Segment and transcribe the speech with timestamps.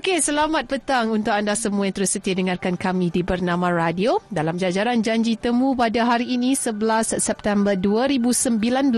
[0.00, 4.56] Okey, selamat petang untuk anda semua yang terus setia dengarkan kami di Bernama Radio dalam
[4.56, 8.96] jajaran janji temu pada hari ini 11 September 2019.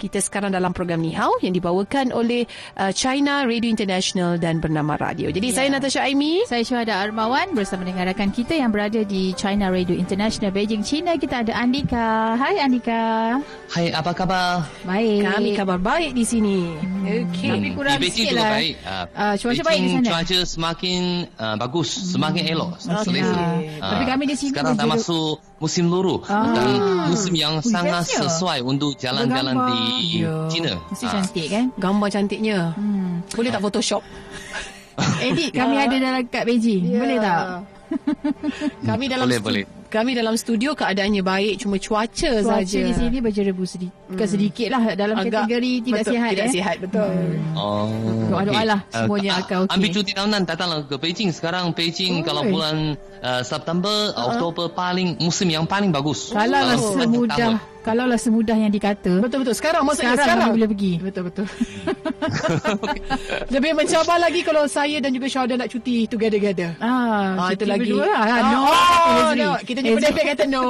[0.00, 2.48] Kita sekarang dalam program Ni Hao yang dibawakan oleh
[2.80, 5.28] uh, China Radio International dan Bernama Radio.
[5.28, 5.56] Jadi yeah.
[5.60, 10.00] saya Natasha Aimi, saya Syuhada Armawan bersama dengan rakan kita yang berada di China Radio
[10.00, 11.20] International Beijing, China.
[11.20, 12.40] Kita ada Andika.
[12.40, 13.36] Hai Andika.
[13.68, 14.64] Hai, apa khabar?
[14.88, 15.28] Baik.
[15.28, 16.72] Kami kabar baik di sini.
[16.72, 17.04] Hmm.
[17.04, 17.52] Okey.
[17.52, 18.52] Tapi kurang di Beijing juga lah.
[18.56, 18.74] baik.
[19.12, 22.06] Uh, cuaca baik di sana cuaca semakin uh, bagus, hmm.
[22.18, 23.02] semakin elok, okay.
[23.06, 23.34] selesa.
[23.34, 26.54] Uh, Tapi kami di sini sekarang dah masuk musim luru ah.
[26.54, 26.68] dan
[27.10, 28.28] musim yang Ui, sangat bestnya.
[28.28, 29.80] sesuai untuk jalan-jalan di
[30.22, 30.46] yeah.
[30.52, 30.72] China.
[30.92, 31.12] Mesti uh.
[31.16, 31.64] cantik kan?
[31.80, 32.58] Gambar cantiknya.
[32.76, 33.24] Hmm.
[33.32, 34.02] Boleh tak Photoshop?
[35.26, 36.84] Edit kami ada dalam kat Beijing.
[36.84, 37.00] Yeah.
[37.00, 37.42] Boleh tak?
[38.88, 42.44] kami dalam boleh, boleh kami dalam studio keadaannya baik cuma cuaca saja.
[42.44, 43.96] Cuaca di sini berjerebu sedikit.
[44.12, 44.28] Hmm.
[44.28, 46.30] Sedikit lah dalam Agak kategori tidak betul, sihat.
[46.30, 46.52] Tidak eh.
[46.52, 47.08] sihat, betul.
[47.08, 47.56] Hmm.
[47.56, 47.88] Oh,
[48.28, 48.96] Doa-doa lah okay.
[49.00, 49.74] semuanya uh, akan okey.
[49.74, 51.30] Ambil cuti tahunan datanglah ke Beijing.
[51.32, 52.76] Sekarang Beijing oh, kalau bulan
[53.24, 54.28] uh, September, uh-huh.
[54.36, 56.36] Oktober paling musim yang paling bagus.
[56.36, 57.56] Kalau semudah kalau
[57.86, 59.22] lah semudah yang dikata.
[59.22, 59.54] Betul betul.
[59.56, 60.92] Sekarang maksudnya sekarang, sekarang boleh pergi.
[61.00, 61.46] Betul betul.
[63.54, 66.76] Lebih mencabar lagi kalau saya dan juga Syahda nak cuti together-together.
[66.82, 67.90] Ah, ah itu lagi.
[67.92, 68.24] Lah.
[68.24, 69.50] Ah, no, oh, no.
[69.64, 70.64] Kita jumpa David kata no.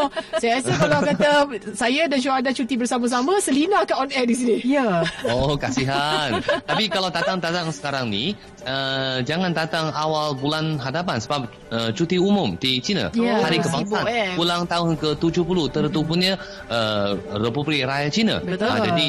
[0.42, 1.30] Saya rasa kalau kata
[1.76, 4.56] saya dan Syuhada cuti bersama-sama, Selina akan on air di sini.
[4.64, 5.04] Ya.
[5.28, 6.40] Oh, kasihan.
[6.42, 8.34] Tapi kalau datang-datang sekarang ni,
[8.66, 13.10] uh, jangan datang awal bulan hadapan sebab uh, cuti umum di China.
[13.14, 13.42] Yeah.
[13.42, 14.04] Hari kebangsaan.
[14.08, 14.40] Eh.
[14.40, 16.38] Ulang tahun ke-70 tertubuhnya
[16.70, 18.36] uh, Republik Rakyat China.
[18.42, 18.68] Betul.
[18.68, 19.08] Uh, jadi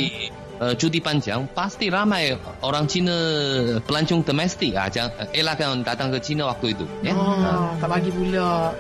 [0.61, 3.15] uh, cuti panjang pasti ramai orang Cina
[3.83, 7.13] pelancong domestik ah jangan elakkan datang ke China waktu itu ya.
[7.15, 7.73] Oh, uh.
[7.81, 8.71] tak bagi pula.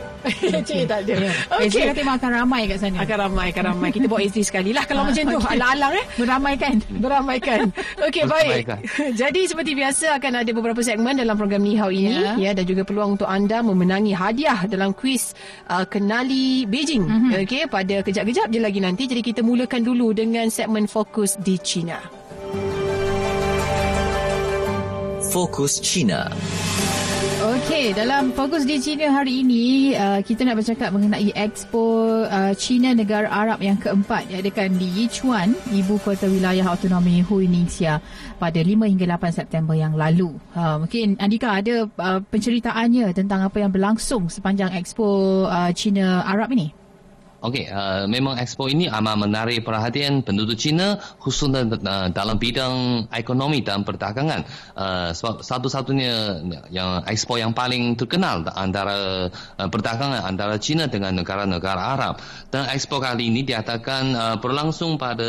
[0.67, 1.13] Cik tak ada.
[1.59, 1.67] Okay.
[1.67, 1.83] okay.
[1.91, 2.97] kata akan ramai kat sana.
[3.03, 3.89] Akan ramai, akan ramai.
[3.91, 5.37] Kita bawa SD sekali lah kalau macam tu.
[5.39, 5.55] Okay.
[5.59, 6.05] Alang-alang eh.
[6.15, 6.75] Beramaikan.
[7.03, 7.59] Beramaikan.
[8.07, 8.65] Okey, baik.
[9.21, 12.15] Jadi seperti biasa akan ada beberapa segmen dalam program Ni Hao ini.
[12.15, 12.35] Yeah.
[12.39, 15.35] Ya, dan juga peluang untuk anda memenangi hadiah dalam kuis
[15.67, 17.03] uh, Kenali Beijing.
[17.03, 17.43] Mm-hmm.
[17.43, 19.03] Okey, pada kejap-kejap je lagi nanti.
[19.09, 21.99] Jadi kita mulakan dulu dengan segmen Fokus di China.
[25.33, 26.29] Fokus China.
[27.73, 32.93] Okey, dalam fokus di China hari ini, uh, kita nak bercakap mengenai Expo uh, China
[32.93, 37.97] Negara Arab yang keempat diadakan di Yichuan, ibu kota wilayah autonomi Hui Ningxia
[38.37, 40.37] pada 5 hingga 8 September yang lalu.
[40.53, 46.53] Uh, mungkin Andika ada uh, penceritaannya tentang apa yang berlangsung sepanjang Expo uh, China Arab
[46.53, 46.82] ini?
[47.43, 53.59] Okey, uh, memang expo ini amat menarik perhatian penduduk China khususnya uh, dalam bidang ekonomi
[53.59, 54.47] dan perdagangan.
[54.71, 56.39] Uh, sebab satu-satunya
[56.71, 59.27] yang expo yang paling terkenal antara
[59.59, 62.23] uh, perdagangan antara China dengan negara-negara Arab.
[62.47, 65.27] Dan expo kali ini diadakan uh, berlangsung pada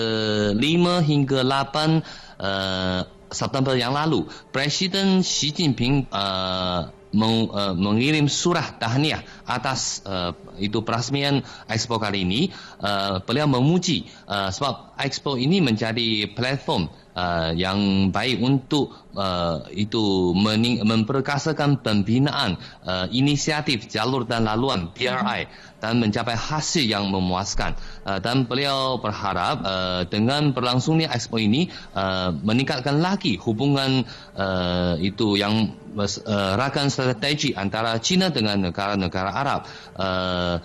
[0.55, 0.63] 5
[1.03, 1.99] hingga 8
[2.39, 3.01] uh,
[3.35, 4.31] September yang lalu.
[4.55, 12.27] Presiden Xi Jinping uh, meng, uh, mengirim surah tahniah atas uh, itu perasmian Expo kali
[12.27, 12.51] ini.
[12.83, 20.35] Uh, beliau memuji uh, sebab Expo ini menjadi platform uh, yang baik untuk uh, itu
[20.35, 25.49] mening- memperkasakan pembinaan uh, inisiatif jalur dan laluan PRI
[25.79, 27.79] dan mencapai hasil yang memuaskan.
[28.05, 34.05] Uh, dan beliau berharap uh, dengan berlangsungnya Expo ini uh, meningkatkan lagi hubungan
[34.37, 39.61] uh, itu yang uh, rakan strategi antara China dengan negara-negara Arab.
[39.95, 40.57] Uh,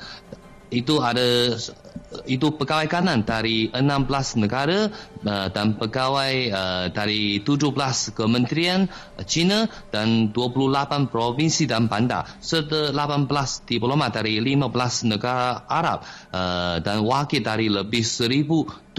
[0.70, 1.58] itu ada
[2.26, 4.90] itu pegawai kanan dari 16 negara
[5.26, 7.70] uh, dan pegawai uh, dari 17
[8.18, 8.90] kementerian
[9.30, 12.26] China dan 28 provinsi dan bandar.
[12.42, 13.30] Serta 18
[13.70, 16.02] diplomat dari 15 negara Arab
[16.34, 18.90] uh, dan wakil dari lebih 1700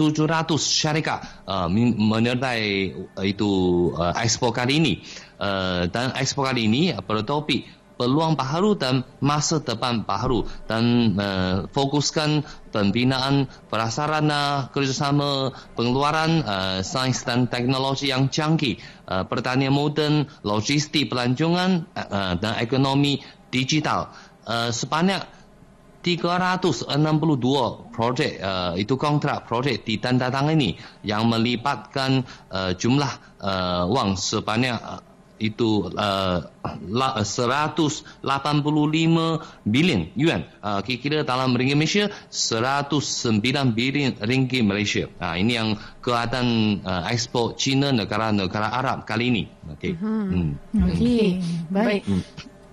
[0.59, 2.63] syarikat uh, menyertai
[3.19, 3.51] uh, itu
[3.95, 4.93] uh, expo kali ini.
[5.41, 12.41] Uh, dan expo kali ini bertopik peluang baharu dan masa depan baharu dan uh, fokuskan
[12.73, 21.85] pembinaan prasarana kerjasama pengeluaran uh, sains dan teknologi yang canggih, uh, pertanian moden, logistik pelancongan
[21.93, 23.21] uh, dan ekonomi
[23.53, 24.09] digital.
[24.49, 25.21] Uh, sebanyak
[26.01, 26.89] 362
[27.93, 30.73] projek uh, itu kontrak projek ditandatangani
[31.05, 35.10] yang melibatkan uh, jumlah uh, wang sebanyak uh,
[35.41, 36.45] itu uh,
[36.85, 38.21] 185
[39.65, 40.45] bilion yuan.
[40.61, 43.41] Uh, kira-kira dalam ringgit Malaysia 109
[43.73, 45.09] bilion ringgit Malaysia.
[45.17, 45.73] Uh, ini yang
[46.05, 49.43] keadaan uh, ekspor China negara-negara Arab kali ini.
[49.73, 49.97] Okey.
[49.97, 50.29] Hmm.
[50.29, 50.85] hmm.
[50.85, 51.27] Okey.
[51.73, 52.05] Baik.
[52.05, 52.21] Hmm.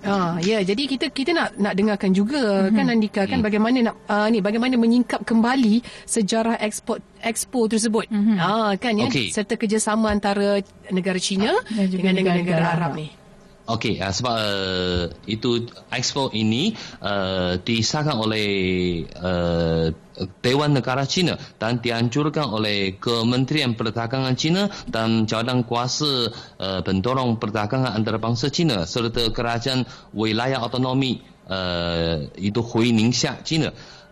[0.07, 2.77] Ah, ya, jadi kita kita nak nak dengarkan juga mm-hmm.
[2.77, 3.47] kan Andika kan mm.
[3.51, 8.07] bagaimana nak uh, ni bagaimana menyingkap kembali sejarah ekspor ekspor tersebut.
[8.07, 8.37] Mm-hmm.
[8.39, 9.35] Ah, kan ya okay.
[9.35, 10.63] serta kerjasama antara
[10.95, 13.11] negara China dengan negara-negara Arab ni.
[13.69, 16.73] Okey, uh, sebab uh, itu ekspor ini
[17.05, 18.49] uh, disahkan oleh
[19.13, 19.93] uh,
[20.41, 27.93] Dewan Negara China dan dianjurkan oleh Kementerian Perdagangan China dan Jawatan Kuasa uh, Pendorong Perdagangan
[27.93, 29.85] Antarabangsa China serta Kerajaan
[30.17, 33.69] Wilayah Autonomi uh, itu Hui Ningxia China.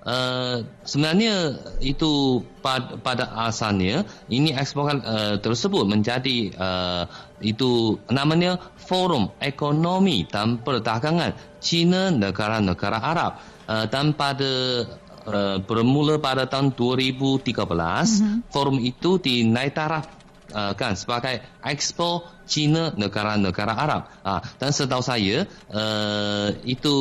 [0.06, 7.10] Uh, sebenarnya itu pada, pada asalnya ini ekspor uh, tersebut menjadi uh,
[7.42, 13.32] itu namanya Forum Ekonomi dan Perdagangan China negara-negara Arab
[13.66, 14.86] uh, dan pada
[15.26, 18.38] uh, bermula pada tahun 2013 mm-hmm.
[18.54, 20.06] forum itu dinaik taraf
[20.52, 24.02] uh, kan sebagai ekspor China negara-negara Arab.
[24.22, 25.44] Uh, dan setahu saya
[25.74, 26.94] uh, itu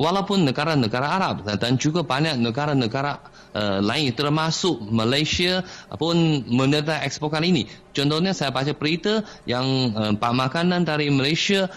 [0.00, 3.20] walaupun negara-negara Arab dan juga banyak negara-negara
[3.52, 5.60] uh, lain termasuk Malaysia
[6.00, 6.16] pun
[6.48, 7.62] menyertai ekspor kali ini.
[7.92, 11.68] Contohnya saya baca berita yang uh, makanan dari Malaysia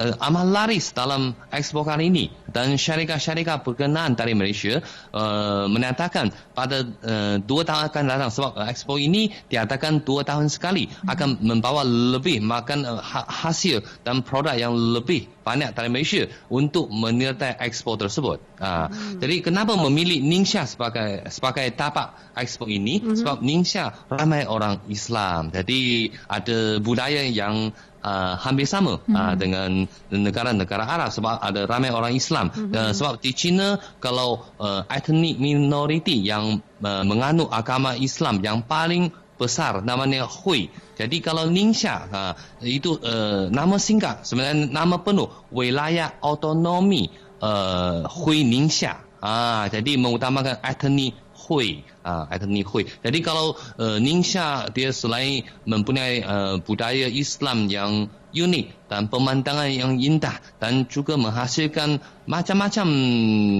[0.00, 4.80] uh, amal laris dalam ekspor kali ini dan syarikat-syarikat berkenaan dari Malaysia
[5.12, 10.48] uh, menyatakan pada uh, dua tahun akan datang sebab uh, ekspor ini diadakan dua tahun
[10.48, 16.92] sekali akan membawa lebih makan uh, hasil dan produk yang lebih banyak dari Malaysia untuk
[16.92, 18.38] menyertai ekspor tersebut.
[18.60, 19.18] Uh, hmm.
[19.18, 23.00] Jadi kenapa memilih Ningxia sebagai sebagai tapak ekspor ini?
[23.00, 23.16] Hmm.
[23.16, 25.50] Sebab Ningxia ramai orang Islam.
[25.50, 27.74] Jadi ada budaya yang
[28.04, 29.16] uh, hampir sama mm-hmm.
[29.16, 29.70] uh, dengan
[30.10, 32.50] negara-negara Arab sebab ada ramai orang Islam.
[32.50, 32.72] Mm-hmm.
[32.74, 39.12] Uh, sebab di China kalau uh, etnik minoriti yang uh, menganut agama Islam yang paling
[39.40, 40.68] besar namanya Hui.
[41.00, 47.08] Jadi kalau Ningxia uh, itu uh, nama singkat sebenarnya nama penuh wilayah autonomi
[47.40, 49.08] uh, Hui Ningxia.
[49.20, 52.84] Ah, jadi mengutamakan etnik 会啊，ethnic 会。
[53.00, 60.38] Jadi kalau eh, Ningxia dia selain mempunyai eh, budaya Islam yang unik dan pemandangan yang indah
[60.62, 61.98] dan juga menghasilkan
[62.30, 62.86] macam-macam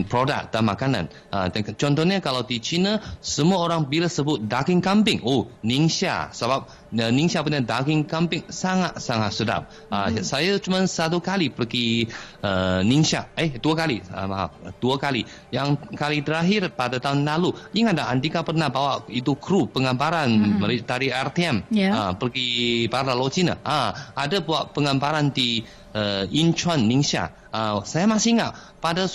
[0.06, 1.04] produk dan makanan.
[1.34, 7.10] Uh, contohnya kalau di China semua orang bila sebut daging kambing, oh Ningxia sebab uh,
[7.10, 9.62] Ningxia punya daging kambing sangat-sangat sedap.
[9.90, 10.22] Uh, hmm.
[10.22, 12.06] Saya cuma satu kali pergi
[12.46, 15.26] uh, Ningxia, eh dua kali, uh, maaf dua kali.
[15.50, 20.86] Yang kali terakhir pada tahun lalu ingat tak Andika pernah bawa itu kru penggambaran hmm.
[20.86, 21.92] dari RTM yeah.
[21.98, 23.58] uh, pergi pada Laut Cina.
[23.66, 27.30] Uh, ada buat penggambaran di uh, Incheon Ningxia.
[27.50, 29.06] Uh, saya masih ingat pada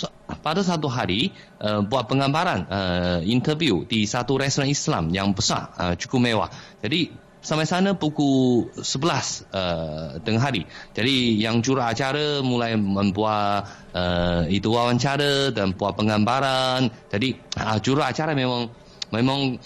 [0.44, 1.32] pada satu hari
[1.62, 6.50] uh, buat penggambaran uh, interview di satu restoran Islam yang besar uh, cukup mewah.
[6.82, 10.66] Jadi sampai sana pukul 11 uh, tengah hari.
[10.92, 16.90] Jadi yang juru acara mulai membuat uh, itu wawancara dan buat penggambaran.
[17.06, 18.66] Jadi uh, juru acara memang
[19.14, 19.62] memang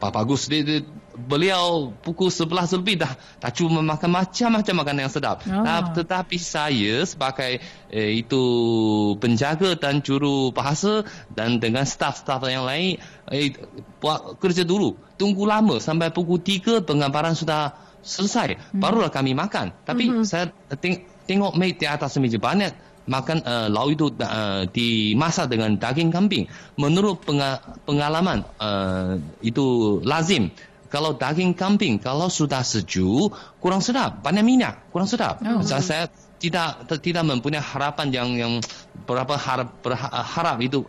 [0.00, 0.80] Bagus dia, dia,
[1.26, 5.44] beliau pukul 11 lebih dah tak cuma makan macam-macam makanan yang sedap.
[5.44, 5.64] Oh.
[5.92, 7.60] Tetapi saya sebagai
[7.92, 8.42] eh, itu
[9.20, 12.96] penjaga dan juru bahasa dan dengan staf-staf yang lain
[13.28, 13.52] eh,
[14.00, 14.96] buat kerja dulu.
[15.20, 18.56] Tunggu lama sampai pukul 3 penggambaran sudah selesai.
[18.56, 18.80] Hmm.
[18.80, 19.72] Barulah kami makan.
[19.84, 20.24] Tapi hmm.
[20.24, 20.48] saya
[20.80, 26.14] teng- tengok mate di atas meja banyak makan uh, lauk itu uh, dimasak dengan daging
[26.14, 26.46] kambing.
[26.78, 27.22] Menurut
[27.84, 30.54] pengalaman uh, itu lazim
[30.90, 33.32] kalau daging kambing kalau sudah sejuk
[33.62, 35.38] kurang sedap banyak minyak kurang sedap.
[35.40, 35.62] Oh.
[35.62, 36.04] Saya, saya
[36.40, 38.52] tidak tidak mempunyai harapan yang yang
[39.04, 40.84] berapa harap berharap itu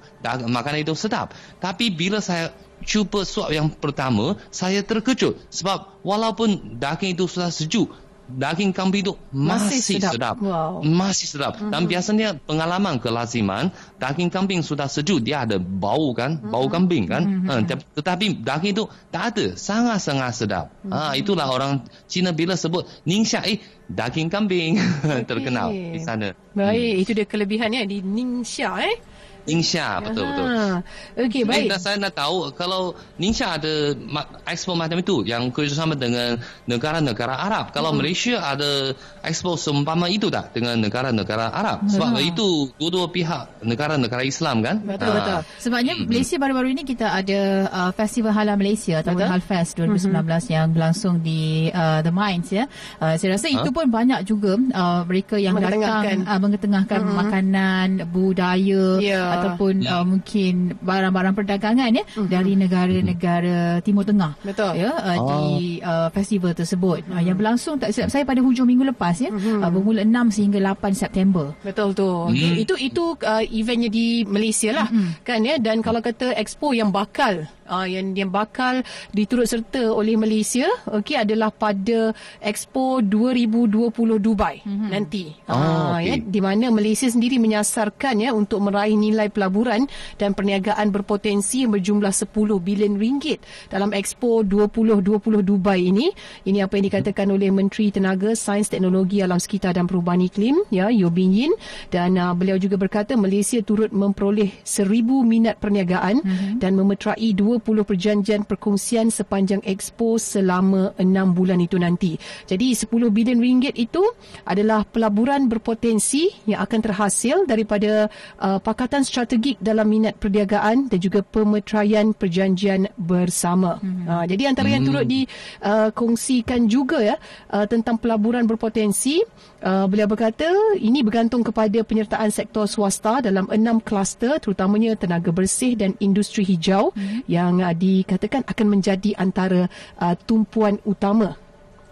[0.49, 1.35] makanan itu sedap.
[1.61, 2.49] Tapi bila saya
[2.81, 7.93] cuba suap yang pertama, saya terkejut sebab walaupun daging itu sudah sejuk,
[8.37, 10.13] daging kambing itu masih, masih sedap.
[10.15, 10.35] sedap.
[10.39, 10.81] Wow.
[10.83, 11.53] Masih sedap.
[11.57, 11.71] Mm-hmm.
[11.71, 13.69] Dan biasanya pengalaman kelaziman,
[13.99, 16.51] daging kambing sudah sejuk, dia ada bau kan, mm-hmm.
[16.51, 17.23] bau kambing kan.
[17.47, 17.95] Mm-hmm.
[17.97, 20.65] Tetapi daging itu tak ada, sangat-sangat sedap.
[20.83, 20.91] Mm-hmm.
[20.91, 23.59] Ha, itulah orang Cina bila sebut Ningxia, eh
[23.91, 25.27] daging kambing okay.
[25.27, 26.31] terkenal di sana.
[26.55, 27.01] Baik, hmm.
[27.03, 28.95] itu dia kelebihannya di Ningxia eh.
[29.43, 30.45] Ningxia betul betul.
[30.47, 30.77] Ah,
[31.17, 31.65] Okey, baik.
[31.67, 33.97] Dan saya nak tahu kalau Ningxia ada
[34.45, 37.71] ekspor macam itu yang kerjasama dengan negara-negara Arab.
[37.71, 41.85] Kalau Malaysia ada ekspor seumpama itu tak dengan negara-negara Arab?
[41.85, 44.77] Sebab itu dua-dua pihak negara-negara Islam kan?
[44.79, 45.15] Betul, Ah.
[45.17, 45.39] betul.
[45.59, 49.25] Sebabnya Malaysia baru-baru ini kita ada uh, Festival Halal Malaysia Betul.
[49.25, 50.47] Halfest 2019 Mm-hmm.
[50.51, 52.65] yang berlangsung di uh, The Mines ya.
[52.97, 59.01] Uh, saya rasa itu pun banyak juga uh, mereka yang datang uh, mengetengahkan makanan, budaya
[59.01, 59.40] Ya.
[59.41, 64.37] Ataupun uh, mungkin barang-barang perdagangan ya dari negara-negara Timur Tengah.
[64.45, 64.77] Betul.
[64.77, 68.85] Ya uh, di uh, festival tersebut uh, yang berlangsung tak silap saya pada hujung minggu
[68.93, 69.33] lepas ya.
[69.33, 71.57] Uh, bermula 6 sehingga 8 September.
[71.65, 72.29] Betul tu.
[72.29, 72.61] Okay.
[72.61, 74.87] Itu itu uh, eventnya di Malaysia lah
[75.27, 78.83] kan ya dan kalau kata expo yang bakal uh, yang yang bakal
[79.15, 82.11] diturut serta oleh Malaysia okey adalah pada
[82.43, 85.31] Expo 2020 Dubai nanti.
[85.47, 86.27] Oh, Ah, ya okey.
[86.27, 89.87] di mana Malaysia sendiri menyasarkan ya untuk meraih nilai pelaburan
[90.19, 93.39] dan perniagaan berpotensi yang berjumlah 10 bilion ringgit
[93.71, 96.11] dalam Expo 2020 Dubai ini.
[96.43, 100.89] Ini apa yang dikatakan oleh Menteri Tenaga, Sains, Teknologi Alam Sekitar dan Perubahan Iklim, ya,
[100.89, 101.53] Yeo Bin Yin
[101.93, 106.57] dan uh, beliau juga berkata Malaysia turut memperoleh 1000 minat perniagaan mm-hmm.
[106.59, 112.17] dan memeterai 20 perjanjian perkongsian sepanjang Expo selama 6 bulan itu nanti.
[112.49, 114.01] Jadi 10 bilion ringgit itu
[114.43, 118.09] adalah pelaburan berpotensi yang akan terhasil daripada
[118.41, 123.77] uh, pakatan strategik dalam minat perniagaan dan juga pemeteraian perjanjian bersama.
[123.79, 124.05] Mm-hmm.
[124.07, 127.15] Uh, jadi antara yang turut dikongsikan juga ya
[127.53, 129.21] uh, tentang pelaburan berpotensi
[129.63, 130.47] uh, beliau berkata
[130.79, 136.91] ini bergantung kepada penyertaan sektor swasta dalam enam kluster terutamanya tenaga bersih dan industri hijau
[136.95, 137.27] mm-hmm.
[137.27, 139.67] yang uh, dikatakan akan menjadi antara
[139.99, 141.35] uh, tumpuan utama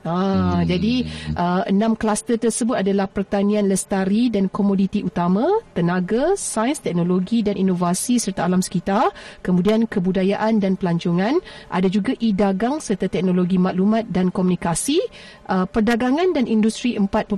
[0.08, 0.68] Ah, hmm.
[0.68, 0.96] Jadi
[1.36, 5.44] uh, enam kluster tersebut adalah pertanian lestari dan komoditi utama,
[5.76, 9.12] tenaga, sains, teknologi dan inovasi serta alam sekitar,
[9.44, 15.04] kemudian kebudayaan dan pelancongan, ada juga e-dagang serta teknologi maklumat dan komunikasi,
[15.52, 17.36] uh, perdagangan dan industri 4.0,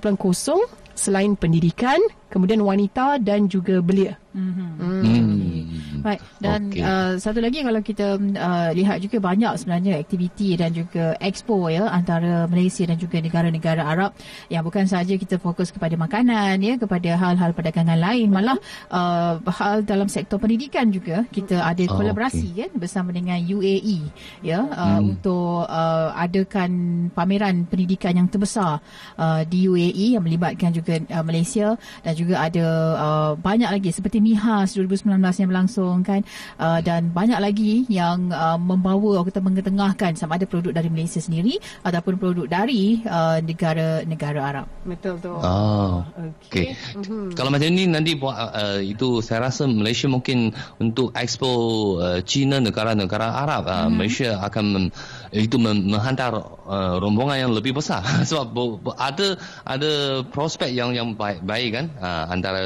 [0.94, 1.98] selain pendidikan,
[2.30, 4.22] kemudian wanita dan juga belia.
[4.32, 6.02] Hmm.
[6.02, 6.82] Baik dan okay.
[6.82, 11.86] uh, satu lagi kalau kita uh, lihat juga banyak sebenarnya aktiviti dan juga expo ya
[11.86, 14.16] antara Malaysia dan juga negara-negara Arab
[14.50, 18.58] yang bukan sahaja kita fokus kepada makanan ya kepada hal-hal perdagangan lain malah
[18.90, 24.00] uh, hal dalam sektor pendidikan juga kita ada Oh, kolaborasi kan bersama dengan UAE
[24.46, 25.18] ya uh, Hmm.
[25.18, 26.72] untuk uh, adakan
[27.12, 28.80] pameran pendidikan yang terbesar
[29.18, 34.21] uh, di UAE yang melibatkan juga uh, Malaysia dan juga ada uh, banyak lagi seperti
[34.22, 36.22] MIHAS 2019 yang berlangsung kan
[36.62, 41.58] uh, dan banyak lagi yang uh, membawa kita mengetengahkan sama ada produk dari Malaysia sendiri
[41.82, 44.66] ataupun produk dari uh, negara-negara Arab.
[44.86, 45.34] Betul tu.
[45.34, 46.06] Oh,
[46.46, 46.78] Okey.
[46.78, 47.34] okey.
[47.34, 51.50] Kalau macam ni nanti buat uh, itu saya rasa Malaysia mungkin untuk expo
[51.98, 54.86] uh, China negara-negara Arab uh, Malaysia akan mem,
[55.32, 56.36] itu mem, menghantar
[56.68, 61.70] uh, rombongan yang lebih besar sebab bo, bo, ada ada prospek yang yang baik baik
[61.72, 62.62] kan uh, antara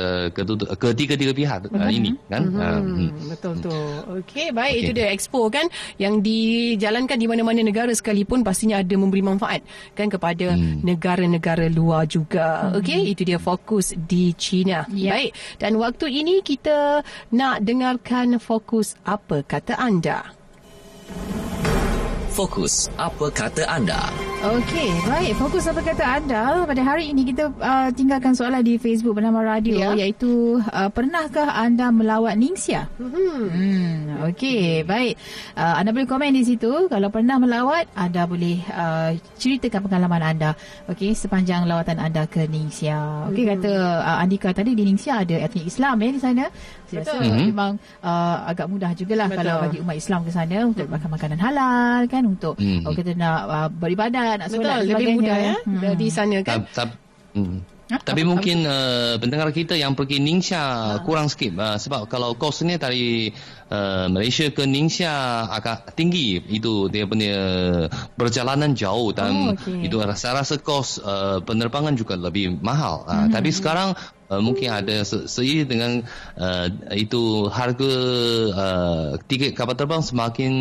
[0.73, 2.43] ketiga-tiga pihak uh, ini kan.
[2.49, 3.09] Uh, hmm.
[3.09, 3.75] Hmm, betul tu.
[4.21, 4.81] Okey, baik Okey.
[4.83, 9.61] itu dia expo kan yang dijalankan di mana-mana negara sekalipun pastinya ada memberi manfaat
[9.93, 10.81] kan kepada Hmm.
[10.81, 12.71] negara-negara luar juga.
[12.75, 14.85] Okey, itu dia fokus di China.
[14.89, 15.15] Ya.
[15.17, 15.31] Baik.
[15.57, 20.33] Dan waktu ini kita nak dengarkan fokus apa kata anda.
[22.35, 24.11] Fokus, apa kata anda?
[24.43, 25.39] Okey, baik.
[25.39, 26.67] Fokus apa kata anda?
[26.67, 29.95] Pada hari ini kita uh, tinggalkan soalan di Facebook bernama Radio Ya.
[29.95, 32.91] iaitu uh, pernahkah anda melawat Ningxia?
[32.99, 33.47] Hmm.
[33.47, 33.95] Hmm,
[34.29, 35.15] okey, baik.
[35.55, 36.91] Uh, anda boleh komen di situ.
[36.91, 40.51] Kalau pernah melawat, anda boleh uh, ceritakan pengalaman anda.
[40.91, 43.31] Okey, sepanjang lawatan anda ke Ningxia.
[43.31, 43.71] Okey, kata
[44.03, 46.45] uh, Andika tadi di Ningxia ada etnik Islam ya di sana.
[46.85, 47.49] Saya rasa Betul.
[47.49, 47.71] Memang
[48.03, 49.39] uh, agak mudah jugalah Betul.
[49.41, 52.81] kalau bagi umat Islam ke sana untuk makan makanan halal kan untuk Mhm.
[52.81, 55.93] kalau kita nak uh, beribadat, nak solat Betul, lebih mudah ya Hmm.
[55.93, 56.65] di sana kan.
[56.65, 56.89] Tab, tab,
[57.33, 57.57] hmm.
[57.85, 58.01] Ha?
[58.01, 60.57] Tapi mungkin uh, pendengar kita yang pergi Ningxia
[61.05, 63.29] kurang sikit uh, sebab kalau kosnya dari
[63.69, 65.13] uh, Malaysia ke Ningxia
[65.45, 67.37] agak tinggi itu dia punya
[68.17, 69.85] perjalanan jauh Oh, dan okey.
[69.85, 73.05] itu saya rasa kos uh, penerbangan juga lebih mahal.
[73.05, 73.93] Uh, Tapi sekarang
[74.29, 75.91] uh, mungkin ada se- seiring dengan
[76.39, 77.93] uh, itu harga
[78.53, 80.53] uh, tiket kapal terbang semakin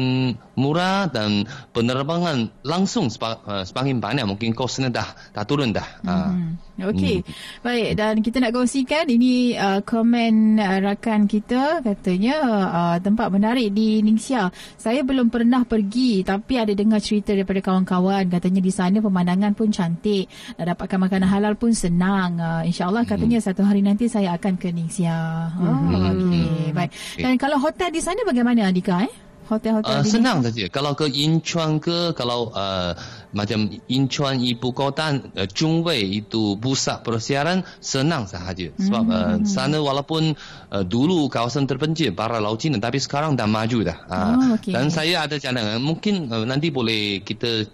[0.54, 5.88] murah dan penerbangan langsung sepa- uh, semakin banyak mungkin kosnya dah dah turun dah.
[6.04, 6.56] Uh, Hmm.
[6.74, 7.22] Okey.
[7.22, 7.62] Hmm.
[7.62, 13.70] Baik dan kita nak kongsikan ini uh, komen uh, rakan kita katanya uh, tempat menarik
[13.70, 14.50] di Ningxia.
[14.74, 19.70] Saya belum pernah pergi tapi ada dengar cerita daripada kawan-kawan katanya di sana pemandangan pun
[19.70, 20.26] cantik.
[20.58, 22.42] Nak dapatkan makanan halal pun senang.
[22.42, 23.46] Uh, InsyaAllah katanya hmm.
[23.46, 25.14] satu hari nanti saya akan ke Ningxia.
[25.54, 25.94] Oh, hmm.
[26.10, 26.74] okey.
[26.74, 26.90] Baik.
[27.22, 29.14] Dan kalau hotel di sana bagaimana Andika eh?
[29.44, 32.96] hotel-hotel uh, senang saja kalau ke Incheon ke kalau uh,
[33.34, 39.42] macam Incheon ibu kota uh, Chungwei itu pusat persiaran senang sahaja sebab mm-hmm.
[39.42, 40.38] uh, sana walaupun
[40.70, 44.72] uh, dulu kawasan terpencil para laut Cina tapi sekarang dah maju dah uh, oh, okay.
[44.72, 47.66] dan saya ada cadangan mungkin uh, nanti boleh kita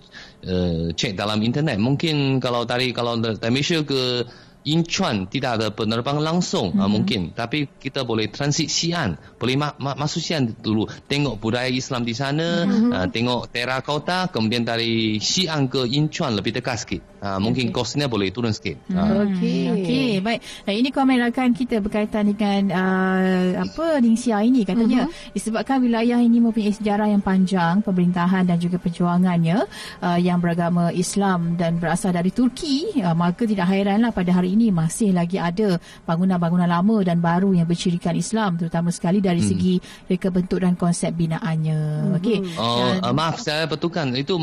[0.48, 4.24] uh, cek dalam internet mungkin kalau dari kalau dari Malaysia ke
[4.68, 6.84] Incheon tidak ada penerbangan langsung mm-hmm.
[6.84, 11.72] uh, mungkin tapi kita boleh transit Xi'an boleh ma- ma- masuk Xi'an dulu tengok budaya
[11.72, 12.90] Islam di sana mm-hmm.
[12.92, 17.76] uh, tengok terakota kemudian dari Xi'an ke Incheon lebih dekat sikit uh, mungkin okay.
[17.76, 19.00] kosnya boleh turun sikit mm-hmm.
[19.00, 19.24] uh.
[19.24, 25.08] okey okey baik nah, ini komen rakan kita berkaitan dengan uh, apa Ningxia ini katanya
[25.08, 25.32] mm-hmm.
[25.32, 29.64] disebabkan wilayah ini mempunyai sejarah yang panjang pemerintahan dan juga perjuangannya
[30.04, 34.74] uh, yang beragama Islam dan berasal dari Turki uh, maka tidak hairanlah pada hari ini
[34.74, 39.48] masih lagi ada bangunan-bangunan lama dan baru yang bercirikan Islam terutama sekali dari hmm.
[39.48, 39.74] segi
[40.10, 41.78] reka bentuk dan konsep binaannya.
[41.78, 42.16] Hmm.
[42.18, 42.38] Okey.
[42.58, 44.36] Oh, dan, uh, maaf saya betulkan itu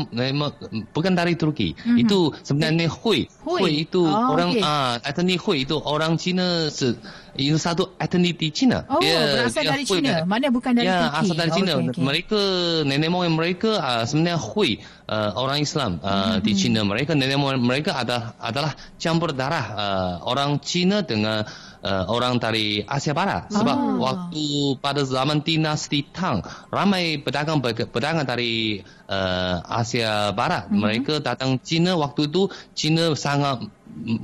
[0.92, 1.76] bukan dari Turki.
[1.76, 2.00] Hmm.
[2.00, 3.28] Itu sebenarnya Hui.
[3.44, 4.64] Hui, Hui itu oh, orang okay.
[4.64, 6.96] uh, etnik Hui itu orang Cina se
[7.38, 8.82] itu satu etnik di Cina.
[8.90, 10.14] Oh, dia, berasal dia dari Hui, Cina.
[10.26, 11.14] Mana bukan dari ya, Turki.
[11.14, 11.72] Ya, asal dari Cina.
[11.78, 12.02] Okay, okay.
[12.02, 12.40] Mereka
[12.84, 14.70] nenek moyang mereka uh, sebenarnya Hui
[15.08, 16.44] uh, orang Islam uh, hmm.
[16.44, 21.42] di China mereka nenek moyang mereka adalah adalah campur darah uh, orang China dengan
[21.82, 23.96] uh, orang dari Asia Barat sebab oh.
[24.04, 30.76] waktu pada zaman dinasti Tang ramai pedagang pedagang dari uh, Asia Barat hmm.
[30.76, 33.64] mereka datang China waktu itu China sangat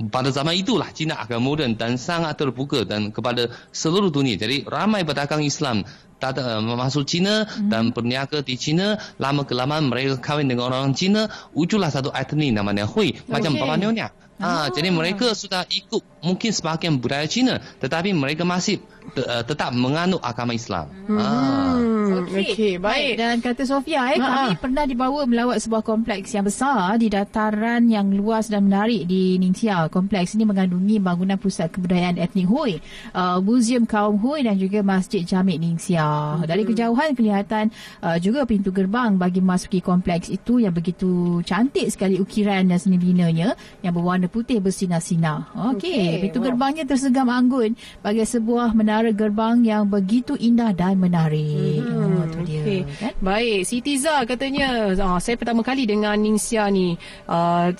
[0.08, 4.38] pada zaman itulah China agak moden dan sangat terbuka dan kepada seluruh dunia.
[4.38, 5.82] Jadi ramai pedagang Islam
[6.24, 7.68] uh, masuk China mm-hmm.
[7.68, 12.88] dan berniaga di China lama kelamaan mereka kahwin dengan orang China wujudlah satu etnik namanya
[12.88, 13.28] Hui okay.
[13.28, 14.08] macam Bapa Nyonya.
[14.42, 18.80] Ah, jadi mereka sudah ikut mungkin sebahagian budaya Cina tetapi mereka masih
[19.20, 20.88] uh, tetap menganut agama Islam.
[21.06, 21.20] Hmm.
[21.20, 21.94] Ah.
[22.04, 23.12] Okey, okay, baik.
[23.16, 24.24] Dan kata Sofia, eh, ha.
[24.24, 29.40] kami pernah dibawa melawat sebuah kompleks yang besar di dataran yang luas dan menarik di
[29.40, 29.88] Ningxia.
[29.88, 32.78] Kompleks ini mengandungi bangunan pusat kebudayaan etnik Hui,
[33.16, 36.04] uh, muzium kaum Hui dan juga Masjid Jamik Ningxia.
[36.04, 36.44] Hmm.
[36.44, 37.72] Dari kejauhan kelihatan
[38.04, 43.00] uh, juga pintu gerbang bagi memasuki kompleks itu yang begitu cantik sekali ukiran dan seni
[43.00, 45.50] binanya yang berwarna putih bersinar-sinar.
[45.74, 46.13] Okey, okay.
[46.20, 46.46] Pintu wow.
[46.50, 51.80] gerbangnya tersegam anggun bagi sebuah menara gerbang yang begitu indah dan menarik.
[51.82, 52.62] Hmm, oh, tu dia.
[52.62, 52.80] Okay.
[53.00, 53.12] Kan?
[53.22, 56.98] Baik, Siti Zah katanya, oh, saya pertama kali dengan Ningsia ni.
[57.30, 57.72] Uh,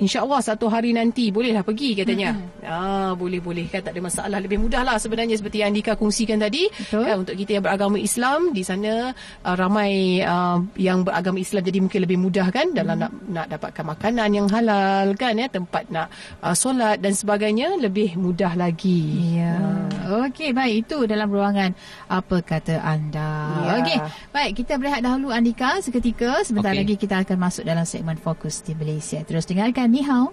[0.00, 2.32] InsyaAllah satu hari nanti bolehlah pergi katanya.
[2.32, 2.48] Hmm.
[2.64, 4.38] Ah, boleh-boleh kan tak ada masalah.
[4.40, 6.68] Lebih mudah lah sebenarnya seperti yang Andika kongsikan tadi.
[6.92, 9.12] Kan, untuk kita yang beragama Islam di sana
[9.44, 13.02] uh, ramai uh, yang beragama Islam jadi mungkin lebih mudah kan dalam hmm.
[13.02, 16.12] nak nak dapatkan makanan yang halal kan ya tempat nak
[16.44, 19.34] uh, solat dan sebagainya lebih mudah lagi.
[19.40, 19.56] Ya.
[19.58, 20.28] Hmm.
[20.28, 21.72] Okey baik itu dalam ruangan
[22.06, 23.30] apa kata anda.
[23.64, 23.70] Ya.
[23.80, 23.98] Okey
[24.30, 26.84] baik kita berehat dahulu Andika seketika sebentar okay.
[26.84, 29.18] lagi kita akan masuk dalam segmen fokus di Malaysia.
[29.24, 30.32] Terus dengarkan 你好。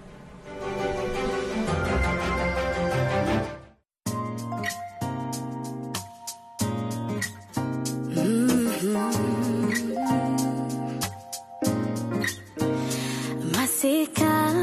[13.50, 14.54] Masihkah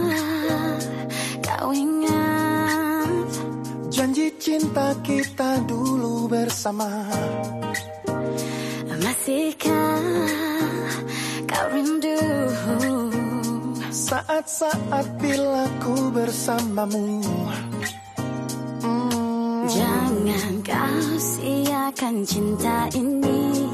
[1.43, 3.27] kau ingat
[3.91, 6.87] Janji cinta kita dulu bersama
[9.03, 10.01] Masihkah
[11.45, 12.06] kau rindu
[14.07, 17.19] saat-saat bila ku bersamamu.
[18.79, 19.67] Hmm.
[19.67, 23.67] Jangan kau siakan cinta ini.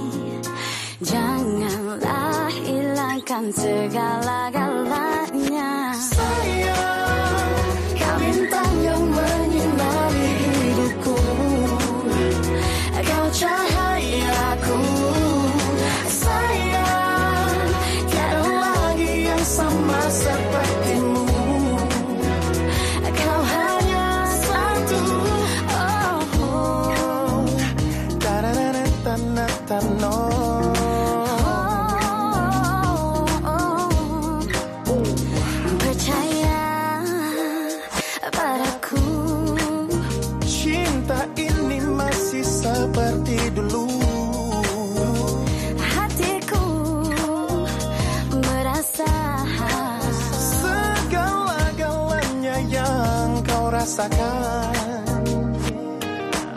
[1.06, 5.94] Janganlah hilangkan segala-galanya.
[6.02, 7.54] Sayang,
[7.94, 11.14] kau bintang yang menyinari hidupku.
[13.06, 13.73] Kau cahayaku
[53.94, 55.06] rasakan.